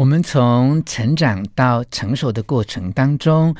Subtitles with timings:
[0.00, 3.54] 我们从成长到成熟的过程当中，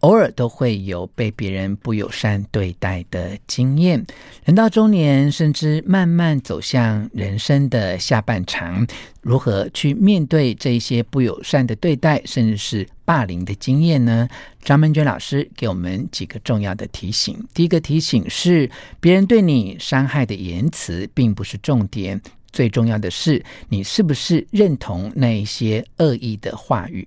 [0.00, 4.04] 偶尔都会有被别人不友善对待的经验，
[4.44, 8.84] 人到中年，甚至慢慢走向人生的下半场，
[9.20, 14.28] 如何去面对这些不友善的对待，甚至是霸凌的经验呢？
[14.64, 17.38] 张曼娟老师给我们几个重要的提醒。
[17.54, 18.68] 第一个提醒是，
[18.98, 22.20] 别人对你伤害的言辞并不是重点。
[22.54, 27.06] 最重要的是，你是不是认同那一些恶意的话语？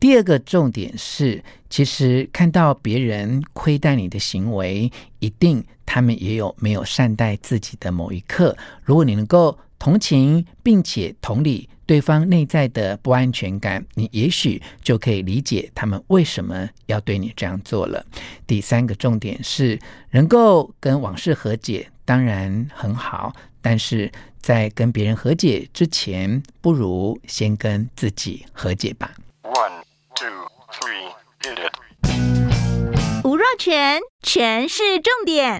[0.00, 8.56] 第二个重点是，其实看到别人亏待你的行为，一定他们也有没有善待自己的某一刻。
[8.82, 18.02] 如果你能够同情，并且同理对方内在的不安全感，你也许就可以理解他们为什么要对你这样做了。
[18.46, 19.78] 第三个重点是，
[20.10, 24.10] 能够跟往事和解，当然很好，但是。
[24.46, 29.10] 在跟别人和解之前，不如先跟自己和解吧。
[29.42, 29.82] One,
[30.14, 30.28] two,
[30.70, 31.10] three,
[31.42, 33.24] hit it.
[33.24, 35.58] 吴若全，全是重点，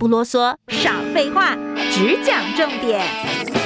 [0.00, 1.54] 不啰嗦，少废话，
[1.92, 3.59] 只讲重点。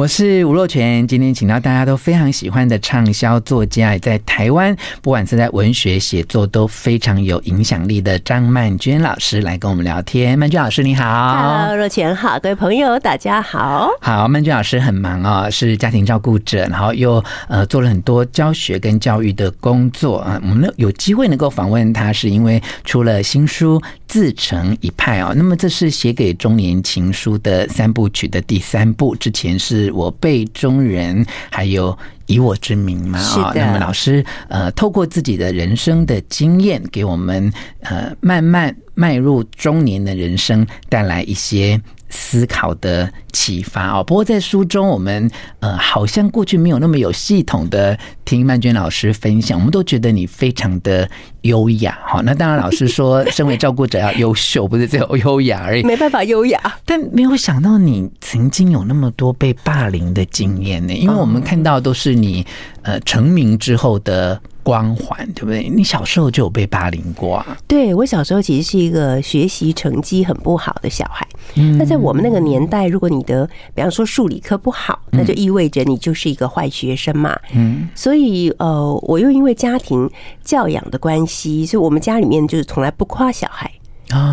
[0.00, 10.38] 我是吴若泉，今天请到大家都非常喜欢的畅销作家，也在台湾不管是在文学写作都非常有影响力的张曼娟老师来跟我们聊天。
[10.38, 13.90] 曼娟老师你好，Hello，若泉好，各位朋友大家好。
[14.00, 20.40] 好，曼娟老师很忙啊、哦，是家庭照顾者，然后又呃做了很多教学跟教育的工作啊。
[20.42, 23.78] 我们有机会能够访问她，是因为出了新书。
[24.10, 31.96] 自成一派哦，那么这是写给中年情书的三部曲的第三部，之前是我辈中人，还有
[32.26, 33.52] 以我之名嘛啊。
[33.54, 41.80] 那么老师呃，透过自己的人生的经验，给我们呃慢慢迈入中年的人生带来一些。
[42.10, 45.30] 思考的启发哦，不过在书中，我们
[45.60, 51.08] 呃好像过去没有那么有系统的听曼娟老师分享，我们都觉得你非常的
[51.42, 51.98] 优雅。
[52.04, 56.60] 好，那当然老师说，身为照顾者要优秀，不是只有优雅而已，没办法优雅。
[56.84, 62.44] 但没有想到你曾经有那么多被霸凌的经验呢，因为我们看到都是你
[62.82, 64.40] 呃成名之后的。
[64.62, 65.68] 光环对不对？
[65.68, 67.56] 你小时候就有被霸凌过啊？
[67.66, 71.26] 对，我小时候其实是一个学习成绩很不好的小孩。
[71.54, 77.38] 嗯，那在我们那个年代，如果你的比方说数理科不好，那就意味着你就是一个坏学生嘛。
[77.54, 80.08] 嗯，所以呃，我又因为家庭
[80.44, 83.70] 教养的关系，所以我们家里面就是从来不夸小孩。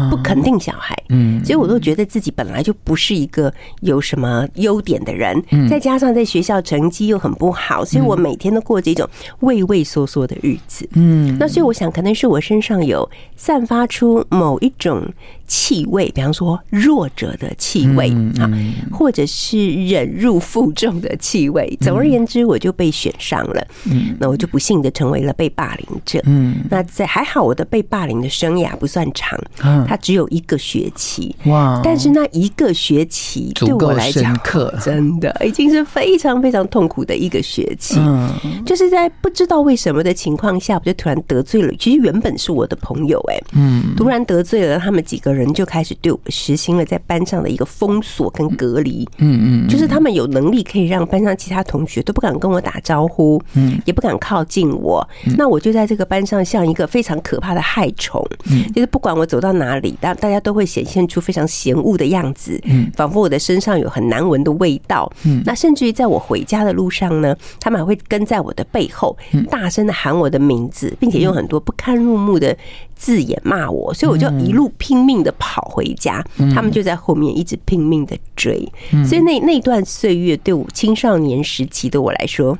[0.09, 9.07] 不肯定小孩，嗯，所以我都觉得自己本来就不是一个有什么优点的人，再加上在学校成绩又很不好，所以我每天都过着一种
[9.41, 15.03] 畏畏缩缩的日子，嗯，那所以我想可能是我身上有散发出某一种。
[15.47, 18.09] 气味，比方说弱者的气味
[18.39, 18.51] 啊，
[18.91, 21.77] 或者是忍辱负重的气味。
[21.81, 23.67] 总而言之，我就被选上了。
[23.85, 26.21] 嗯，那我就不幸的成为了被霸凌者。
[26.25, 29.39] 嗯，那在还好，我的被霸凌的生涯不算长，
[29.87, 31.35] 它只有一个学期。
[31.45, 31.81] 哇！
[31.83, 34.37] 但是那一个学期对我来讲，
[34.83, 37.95] 真的已经是非常非常痛苦的一个学期。
[37.99, 38.29] 嗯，
[38.65, 41.73] 就是在不知道为什么的情况下，我就突然得罪了。
[41.79, 45.47] 其实原本是我的朋友，哎，嗯，突然得罪了他们几个人。
[45.57, 55.03] 就开始对我实行了在班上的一个封锁跟隔离，嗯嗯，就是他们有能力可以让班上其他同学都不敢跟我打招呼，嗯，也不敢靠近我，
[55.35, 69.17] 那我就在这个班上像一个非常可怕的害虫，嗯，就是不管我走到哪里，大大家都会显现出非常嫌恶的样子，嗯，仿佛我的身上有很难闻的味道，嗯，那甚至于在我回家的路上呢，他们还会跟在我的背后，
[69.49, 72.55] 大声的喊我的名字，并且用很多不堪入目的
[72.97, 78.67] 字眼骂我，所以我就一路拼命的跑回家，他们就在后面一直拼命的追，
[79.05, 82.57] 所以那那段岁月对我青少年时期的我来说，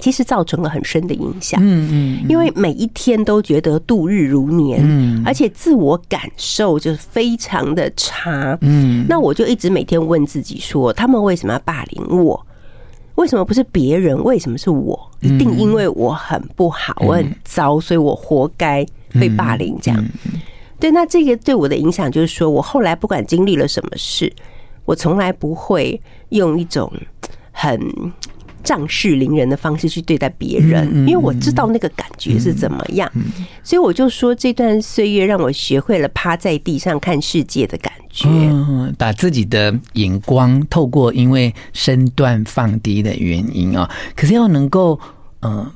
[0.00, 1.60] 其实造成了很深的影响。
[1.62, 8.56] 嗯嗯，因为每一天都觉得度日如年，嗯，而且自我感受就是非常的差。
[8.60, 12.46] 嗯，那我就一直每天问自己说，他们为什么要霸凌我？
[13.16, 14.22] 为什么不是别人？
[14.22, 15.10] 为什么是我？
[15.20, 18.86] 一定因为我很不好，我很糟，所以我活该。
[19.18, 20.04] 被霸凌这样，
[20.78, 24.32] 对，那这个对我的影响就是说，我后来不管经历了什么事，
[24.84, 26.92] 我从来不会用一种
[27.50, 27.80] 很
[28.62, 33.10] 仗势凌人的方式去对待别人，因为我知道那个感觉是怎么样，
[33.62, 38.28] 所以我就说，这段岁月让我学会了趴在地上看世界的感觉，
[38.96, 45.00] 把自己的眼光透过因为身段放低的原因啊，可是要能够
[45.42, 45.68] 嗯。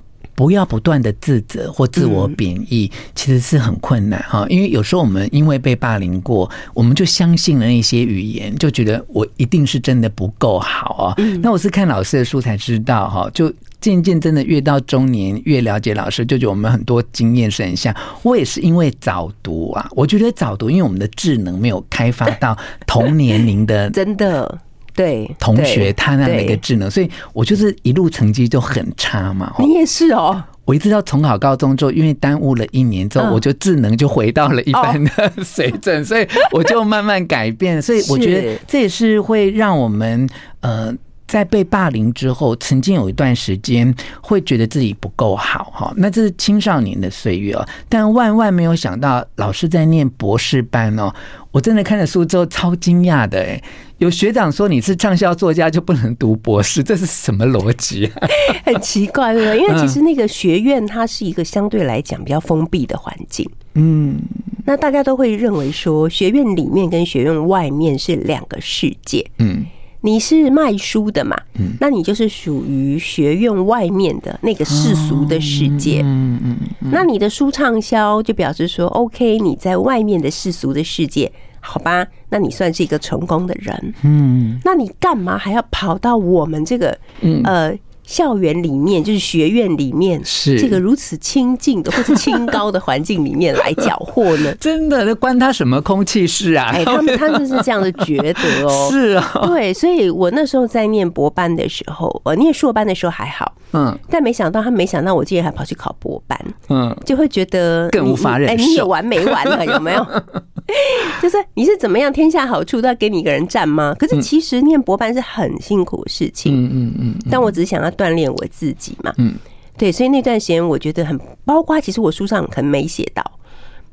[0.43, 4.45] 不要不断的自责或自我贬义，其实是很困难哈。
[4.49, 11.15] 因为有时候我们因为被霸凌过，我们就相信了那些语言，就觉得我一定是真的不够好啊。
[11.41, 17.95] 那我是看老师的书才知道哈，就渐渐真的越到中年，越了解老师，就觉得我们很多经验是很像。
[18.25, 24.59] 我也是因为早读啊，我觉得早读，因为我们的智能没有开发到 同年龄的，真的。
[24.95, 29.53] 对同学，他那样的一个智能，所以我就是一路成绩就很差嘛。
[29.59, 37.81] 你也是哦，我一直到重考高中之后，因为耽误了一年之后，我就智能就回到了一般的 水准，所以我就慢慢改变。
[37.81, 40.29] 所以我觉得这也是会让我们
[40.61, 40.95] 呃。
[41.33, 47.67] 在被霸凌之后，曾经有一段时间会觉得自己不够好哈，那这是青少年的岁月哦。
[47.89, 51.11] 但万万没有想到，老师在念博士班哦，
[51.51, 53.59] 我真的看了书之后超惊讶的哎。
[53.97, 58.29] 有学长说你是畅销作家就不能读博士， 这是什么逻辑啊？
[58.67, 64.21] 很奇怪的，因为其实那个学院它是一个相对来讲比较封闭的环境，嗯，
[64.67, 69.65] 那大家都会认为说学院里面跟学院外面是两个世界，嗯。
[70.03, 71.37] 你是卖书的嘛？
[71.55, 76.03] 嗯，那你就是属于学院外面的那个世俗的世界。
[76.05, 76.91] 嗯嗯嗯。
[76.93, 82.07] 那你的书畅销，就表示说，OK，你在外面的世俗的世界，好吧？
[82.29, 83.95] 那你算是一个成功的人。
[84.03, 84.61] 嗯。
[84.65, 86.99] 那你干嘛还要跑到我们这个
[87.45, 87.73] 呃？
[88.05, 94.55] 校园里面就是学院里面，是这个如此清静的或者清高的环境里面来缴获呢？
[94.61, 96.71] 真的，那关他什么空气事啊？
[96.73, 98.33] 哎，他们他们是这样的觉得
[98.67, 98.89] 哦。
[98.91, 106.39] 是啊，对，所以我那时候在念博班的时候，我念硕班的时候还好，嗯，但没想到他没想到我竟然还跑去考博班，
[106.69, 108.55] 嗯，就会觉得更无法忍受。
[108.55, 109.65] 哎，你有完没完了？
[109.65, 110.07] 有没有？
[111.23, 113.95] 就是你是怎么样天下好处都要给你一个人占吗？
[113.99, 117.15] 可是其实念博班是很辛苦的事情，嗯嗯嗯。
[117.31, 119.35] 但我只是想要锻炼我自己嘛，嗯，
[119.77, 123.23] 对，所以那段时间我觉得很，包括其实我书上可能没写到。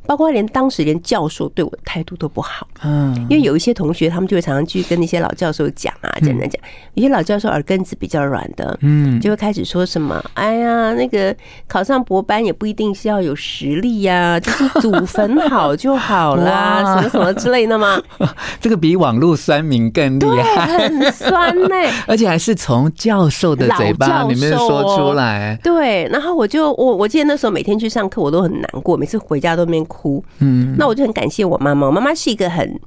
[0.10, 6.60] 包括连当时连教授对我的态度都不好，嗯，因为有一些同学他们就会常常去跟那些老教授讲啊，讲讲讲，
[6.96, 11.36] 有些老教授耳根子比较软的，嗯，就会开始说什么，哎呀，那个
[11.68, 18.02] 考上博班也不一定是要有实力呀，就是祖坟好就好啦， 什么什么之类的嘛。
[18.60, 21.76] 这个比网络酸民更厉害，很酸呢，
[22.08, 25.56] 而且还是从教授的嘴巴里面说出来。
[25.62, 29.99] 对，然后我就我我记得那时候每天去上课我都很难过，每次回家都没哭。
[30.00, 31.88] 哭，嗯，那我就很感谢我妈妈。
[31.88, 32.80] 我妈妈是一个很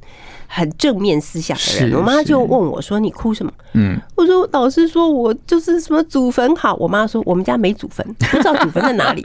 [0.47, 1.99] 很正面思想的人。
[1.99, 9.23] 我妈妈就问我说：“你哭什么？”嗯，我说：“老师说我就是什么祖坟好。”我妈说：“我们家没祖坟，不知道祖坟在哪里。”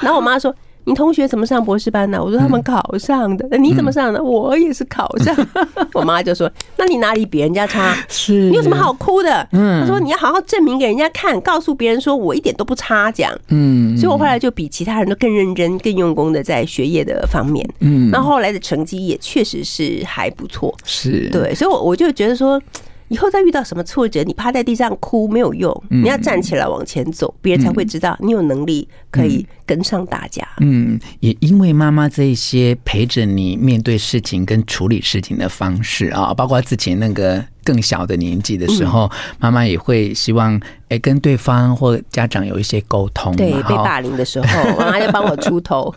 [0.00, 0.54] 然后我妈说。
[0.86, 2.22] 你同学怎么上博士班呢？
[2.22, 3.46] 我说他们考上的。
[3.50, 4.22] 那你怎么上的？
[4.22, 5.36] 我也是考上。
[5.92, 6.48] 我妈就说
[6.78, 7.92] ：“那你哪里比人家差？
[8.08, 17.68] 是你有什么好哭的？”嗯，她说：“你要好好证明给人家看，告诉别人说我一点都不差。”这样，嗯，所以我后来就比其他人都更认真、更用功的在学业的方面。
[17.80, 20.72] 嗯，那后来的成绩也确实是还不错。
[20.84, 22.62] 是对，所以，我我就觉得说。
[23.08, 30.46] 以后再遇到什么挫折，你趴在地上哭没有用，你要站起来往前走，别人才会知道你有能力可以跟上大家。
[30.60, 37.44] 嗯，也因为妈妈这一些陪着你面对事情跟处理事情的方式啊，包括之前那个。
[37.66, 39.10] 更小的年纪的时候，
[39.40, 40.56] 妈妈也会希望
[40.88, 43.34] 哎跟对方或家长有一些沟通。
[43.36, 44.46] 对，被霸凌的时候，
[44.78, 45.94] 妈妈就帮我出头。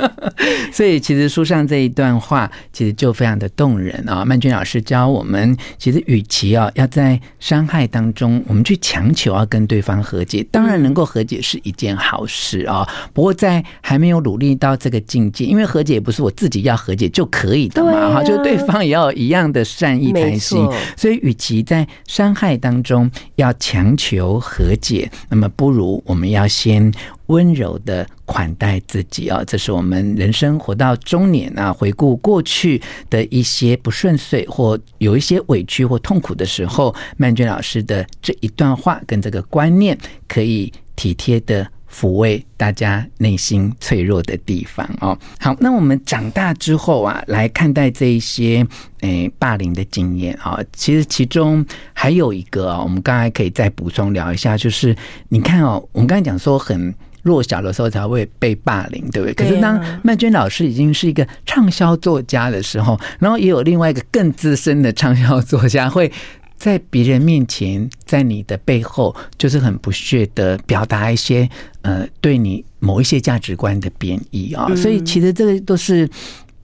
[0.72, 4.24] 所以其实书上这一段话其实就非常的动人啊。
[4.24, 12.88] 曼君老师教我们，其实与其啊要在伤害当中，我们去强求要跟对方和解，当然能够和解是一件好事啊。
[13.12, 20.58] 不过在还没有努力到这个境界，因为和解不是我自己要和解就可以的嘛，哈，就是对方也要有一样的善意才行。
[20.96, 26.92] 所以，与其在伤害当中要强求和解，那么不如我们要先
[27.26, 29.44] 温柔的款待自己啊！
[29.46, 39.96] 这是我们人生活到中年啊，回顾过去的一些不顺遂或有一些委屈或痛苦的时候，曼娟老师的这一段话跟这个观念，
[40.26, 41.70] 可以体贴的。
[41.92, 45.18] 抚慰大家内心脆弱的地方哦。
[45.38, 48.66] 好，那我们长大之后啊，来看待这一些
[49.00, 50.60] 诶霸凌的经验啊。
[50.72, 54.94] 其实其中还有一个啊，我们刚才可以再补充聊一下，就是
[55.28, 59.34] 你看哦，我们刚才讲说很弱小的时候才会被霸凌，对不对？
[59.34, 66.10] 可是当曼娟老师已经是一个畅销作家的时候，然后也有另外一个更资深的畅销作家会。
[66.58, 71.48] 在别人面前，在你的背后，就是很不屑的表达一些
[71.82, 74.66] 呃，对你某一些价值观的贬义啊。
[74.74, 76.08] 所以，其实这个都是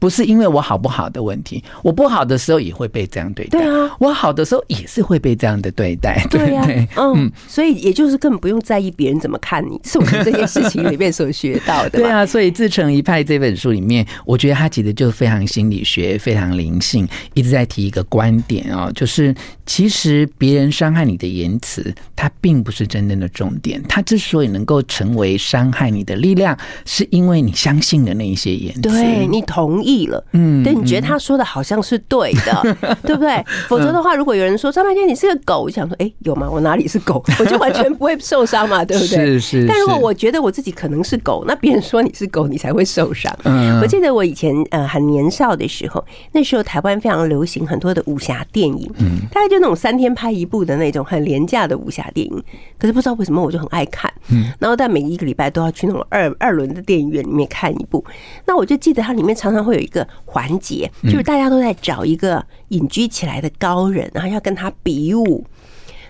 [0.05, 3.59] 不是因为我好不好的问题，我不好的时候也会被这样对待。
[3.59, 6.23] 对啊，我好的时候也是会被这样的对待。
[6.29, 6.63] 对呀、
[6.95, 11.89] 啊，嗯，所以也就是根本不用在意别人怎么看你，是我们这件事情里面所学到的。
[11.99, 19.35] 对啊，所以《自成一派》这本书里面，我觉得他其实就非常心理学，非常灵性，一直在提一个观点哦，就是
[19.65, 23.83] 其实别人伤害你的言辞，它并不是真正的重点。
[23.89, 33.45] 它之所以能够成为伤害你的力量，是因为你相信的那一些言辞，对，你同意了，嗯，对，你觉得他说的好像是对的，嗯、 对不对？
[33.69, 36.49] 否则的话，如果有人说张曼娟你是个狗，我想说，哎，有吗？
[36.51, 37.23] 我哪里是狗？
[37.39, 39.39] 我就完全不会受伤嘛，对不对？
[39.39, 39.67] 是是。
[39.67, 43.35] 但如果我觉得我自己可能是狗，那别人说你是狗，你才会受伤。
[43.45, 52.43] 嗯，我记得我以前呃很年少的时候，那时候台湾非常流行很多的武侠电影，嗯，大概就那种三天拍一部的那种很廉价的武侠电影。
[52.79, 58.05] 可是不知道为什么我就很爱看，嗯，然后但每一个礼拜都要去那种二二轮的电影院里面看一部。
[58.47, 65.47] 那我就记得它里面常常会有一个环节，就是大家都在找一个隐居起来的高人，然后要跟他比武。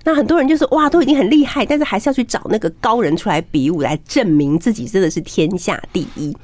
[0.04, 6.37] 那很多人就是哇，都已经很厉害，但是还是要去找那个高人出来比武，来证明自己真的是天下第一。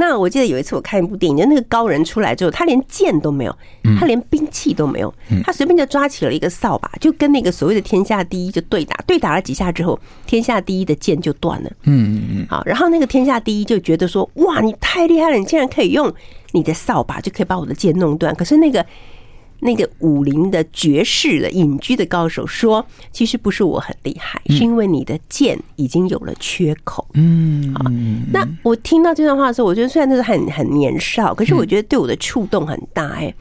[0.00, 3.54] 那我记得有一次我看一部电影，就那个高人出来之后，他连剑都没有，
[3.98, 5.14] 他连兵器都没有，
[5.44, 11.70] 他随便就抓起了一个扫把，就跟那个所谓的天下第一就对打，对打了几下之后，天下第一的剑就断了。
[11.84, 12.46] 嗯嗯嗯。
[12.48, 16.12] 好，然后那个天下第一就觉得说，哇，你太厉害了，你竟然可以用
[16.52, 18.34] 你的扫把就可以把我的剑弄断。
[18.34, 18.84] 可是那个。
[19.60, 27.84] 那个武林的绝世的隐居的高手说：“其实不是我很厉害，是因为你的剑已经有了缺口。”嗯，好。
[28.32, 33.34] 那我听到这段话的时候，我觉得虽然那是很很年少，可是我觉得对我的触动很大哎。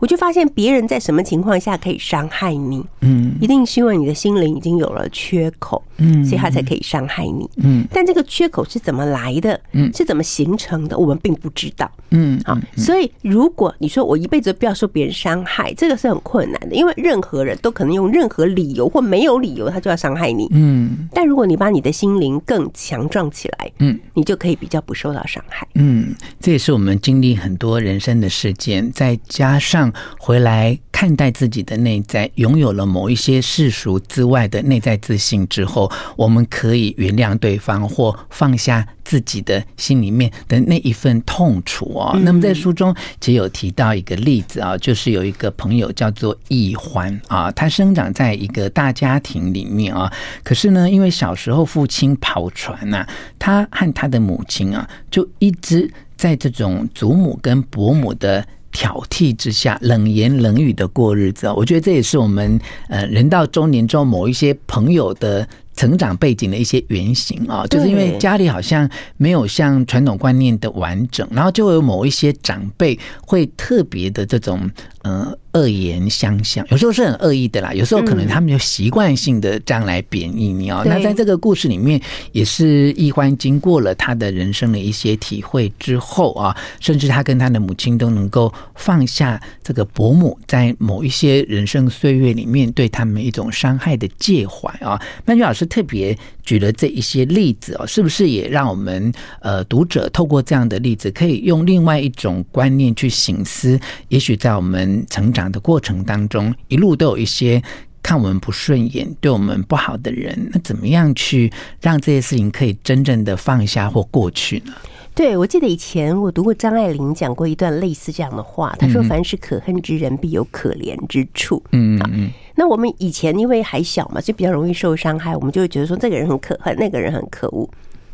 [0.00, 7.86] 我就发现别人在什么情况下可以伤害你，嗯，一定是因为你的心灵已经有了缺口，嗯，所以他才可以伤害你，嗯。
[7.92, 12.40] 但这个缺口是怎么来的，嗯，是怎么形成的，我们并不知道，嗯。
[12.44, 21.08] 好，所以如果你说我一辈子不要受别人伤害，这个是很困难的，因为任何人都可能用任何理由或没有理由，他就要伤害你，嗯。
[21.12, 26.14] 但如果你把你的心灵更强壮起来，嗯，你就可以比较不受到伤害，嗯。
[26.40, 29.89] 这也是我们经历很多人生的事件，再加上。
[30.18, 42.18] 回来看待自己的内在，拥有了某一些世俗之外的内在自信之后，我们可以原谅对方，或放下自己的心里面的那一份痛楚哦。
[42.22, 50.12] 那么在书中其实有提到一个例子啊，就是有一个朋友叫做易欢啊，他生长在一个大家庭里面啊，
[50.44, 53.06] 可是呢，因为小时候父亲跑船呐，
[53.38, 58.46] 他和他的母亲啊，就一直在这种祖母跟伯母的。
[58.72, 65.46] 挑剔之下，冷言冷语的过日子，我觉得这也是我们呃人到中年之后某一些朋友的
[65.76, 74.70] 成长背景的一些原型啊，就是因为家里好像没有像传统观念的完整，然后就会有某一些长辈会特别的这种
[75.02, 75.36] 呃。
[75.52, 80.84] 恶言相向，有时候是很恶意的啦，有时候可能他们就习惯性的这样来贬义你哦。
[80.86, 95.02] 那在这个故事里面，也是易欢经过了他的人生的一些体会之后啊，甚至他跟他的母亲都能够放下这个伯母在某一些人生岁月里面对他们一种伤害的介怀啊。
[95.26, 103.76] 曼君老师特别举了这一些例子哦，是不是也让我们呃读者透过这样的例子，可以用另外一种观念去醒思？
[104.10, 105.40] 也许在我们成长。
[105.50, 107.60] 的过程当中，一路都有一些
[108.02, 114.72] 看我们不顺眼、对我们不好的人，那怎么样去让这些事情可以真正的放下或过去呢？
[115.12, 127.68] 对，我记得以前我读过张爱玲讲过一段类似这样的话，她说：“凡是可恨之人，必有可怜之处。”嗯嗯，那我们以前因为还小嘛，就比较容易受伤害，我们就会觉得说这个人很可恨，那个人很可恶。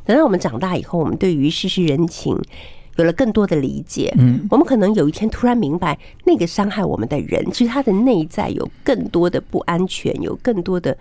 [0.07, 2.41] 等到我们长大以后，我们对于世事人情。
[2.97, 10.97] 有了更多的理解，嗯，我们可能有一天突然明白，那个伤害我们的人，其实他的内在有更多的不安全，有更多的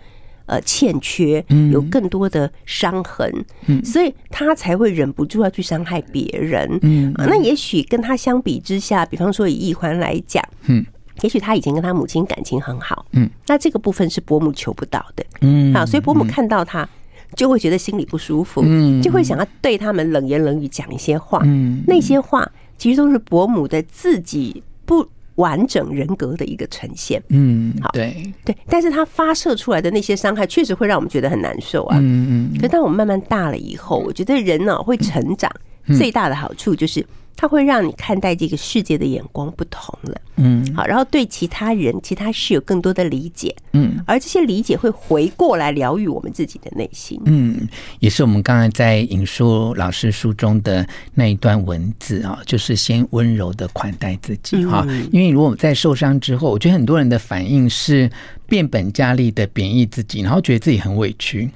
[0.46, 3.32] 呃欠缺，有更多的伤痕，
[3.68, 10.86] 嗯，所以他才会忍不住要去伤害别人，嗯，那也许跟他相比之下，比方说以易欢来讲，嗯，
[11.22, 16.88] 也许他以前跟他母亲感情很好，嗯，那这个部分是伯母求不到的，嗯，好，所以伯母看到他。
[17.36, 18.64] 就会觉得心里不舒服，
[19.02, 21.42] 就会想要对他们冷言冷语讲一些话。
[21.86, 27.22] 那些话其实都是伯母的自己不完整人格的一个呈现。
[27.28, 31.98] 嗯，好，对对，但是他发射出来的那些伤害，确实会让我们觉得很难受啊。
[32.00, 32.56] 嗯嗯。
[32.56, 35.52] 可是当我们慢慢大了以后，我觉得人呢会成长，
[35.98, 40.22] 最大的好处就是它会让你看待这个世界的眼光不同了。
[40.38, 43.56] 嗯，好，然后对其他人、其他事有更多的理解。
[43.74, 47.20] 嗯，而这些理解会回过来疗愈我们自己的内心。
[47.26, 47.68] 嗯，
[48.00, 54.86] 也是我们刚才在引述老师书中的那一段文字啊，就是先温柔的款待自己哈。
[55.12, 58.10] 因为如果在受伤之后，我觉得很多人的反应是
[58.48, 61.50] 变本加厉的贬义自己，然后觉得自己很委屈，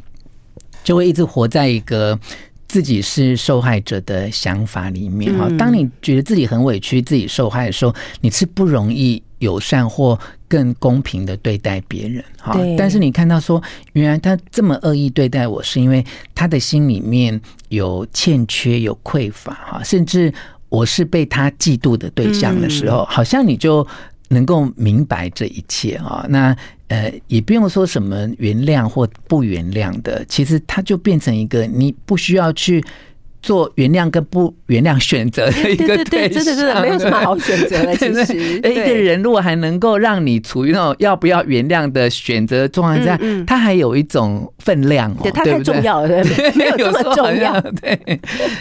[0.84, 2.20] 就会一直活在一个。
[2.70, 12.56] 自己是受害者的想法里面哈，当你觉得自己很委屈、自己受害的时候，你是不容易友善或更公平的对待别人哈。
[12.78, 13.60] 但是你看到说，
[13.94, 20.32] 原来他这么恶意对待我，是因为他的心里面有欠缺、有匮乏哈，甚至
[20.70, 23.86] 我是被他嫉妒的对象的时候，好像你就
[24.28, 26.24] 能够明白这一切啊。
[26.30, 26.56] 那。
[26.90, 32.84] 呃，也不用说什么原谅或不原谅的，其实它就变成一个你不需要去。
[33.42, 37.96] 做原谅跟不原谅选择的一个对象，对对对，真的真的没有什么好选择的。
[37.98, 43.18] 其实，一个人如果还能够让你处于那种要不要原谅的选择状态下，
[43.48, 47.60] 他还有一种分量哦，对，他太重要了， 没有这么重要。
[47.82, 48.20] 对，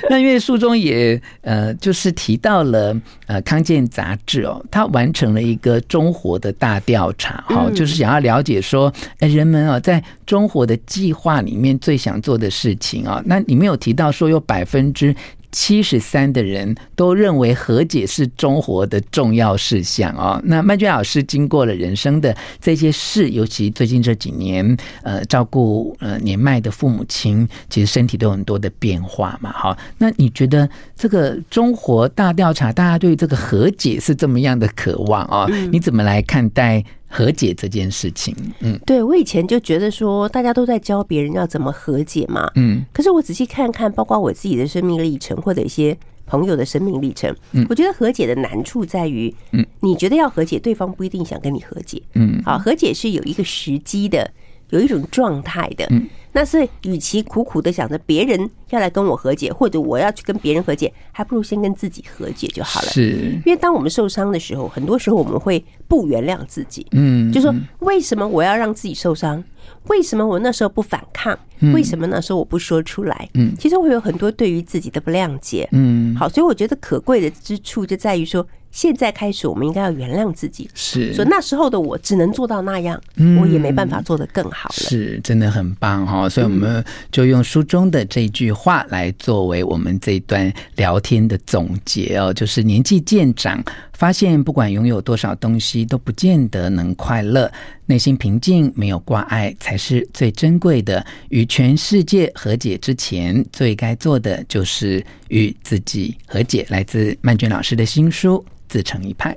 [0.09, 14.65] 那因为书中也呃，就是提到了呃，康健杂志哦，他完成了一个中活的大调查，哈，就是想要了解说，哎，人们啊，在中活的计划里面最想做的事情啊，那里面有提到说有百。
[14.69, 15.15] 百分之
[15.51, 20.39] 七十三的人都认为和解是中国的重要事项哦。
[20.45, 29.51] 那曼娟老师经过了人生的这些事，尤其最近这几年，呃，照顾呃年迈的父母亲，其实身体都有很多的变化嘛。
[29.51, 35.47] 好，那你觉得这个中国大调查，大家对这个和解是这么样的渴望啊？
[35.73, 36.85] 你怎么来看待？
[37.09, 45.97] 和解这件事情，嗯，对，我以前就觉得说，大家都在教别人要怎么和解嘛，嗯，可是我仔细看看，包括我自己的生命历程，或者一些
[46.27, 54.31] 朋友的生命历程，嗯，我觉得和解的难处在于，嗯，你觉得要和解，对方不一定想跟你和解，嗯，好，和解是有一个时机的，
[54.71, 56.07] 有一种状态的，嗯。
[56.31, 62.89] 那是，与其苦苦的想着别人要来跟我和解，或者我要去跟别人和解，还不如先跟自己和解就好了。
[62.89, 66.87] 是，因为当我们受伤的时候，很多时候我们会不原谅自己。
[66.93, 69.43] 嗯，就说为什么我要让自己受伤？
[69.87, 71.37] 为什么我那时候不反抗？
[71.75, 73.29] 为什么那时候我不说出来？
[73.35, 75.69] 嗯，其实会有很多对于自己的不谅解。
[75.73, 78.47] 嗯，好，所以我觉得可贵的之处就在于说。
[78.71, 80.69] 现在开始，我们应该要原谅自己。
[80.75, 83.01] 是，所以那时候的我只能做到那样，
[83.41, 84.75] 我也没办法做得更好了。
[84.75, 86.29] 是，真的很棒哈！
[86.29, 97.51] 所以我们就用书中的这句话来作为我们这一段聊天的总结哦，就是年纪渐长，发现不管拥有多少东西，都不见得能快乐。
[97.87, 101.05] 内心平静，没有挂碍，才是最珍贵的。
[101.31, 106.67] 与全世界和解之前，最该做的就是与自己和解。
[106.69, 108.45] 来自曼娟老师的新书。
[108.69, 109.35] 自成一派。